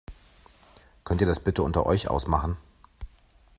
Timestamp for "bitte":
1.39-1.61